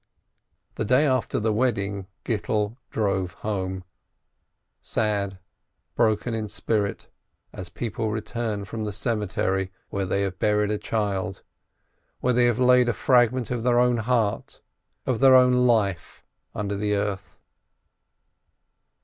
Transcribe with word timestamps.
The 0.77 0.83
day 0.83 1.05
after 1.05 1.39
the 1.39 1.53
wedding 1.53 2.07
Gittel 2.25 2.75
drove 2.89 3.33
home, 3.45 3.83
sad, 4.81 5.37
broken 5.93 6.33
in 6.33 6.49
spirit, 6.49 7.07
as 7.53 7.69
people 7.69 8.09
return 8.09 8.65
from 8.65 8.83
the 8.83 8.91
cemetery 8.93 9.71
where 9.91 10.07
they 10.07 10.23
have 10.23 10.39
buried 10.39 10.71
a 10.71 10.79
child, 10.79 11.43
where 12.19 12.33
they 12.33 12.45
have 12.45 12.57
laid 12.57 12.89
a 12.89 12.93
fragment 12.93 13.51
of 13.51 13.61
their 13.61 13.79
own 13.79 13.97
heart, 13.97 14.61
of 15.05 15.19
their 15.19 15.35
own 15.35 15.67
life, 15.67 16.23
under 16.55 16.75
the 16.75 16.95
earth. 16.95 17.39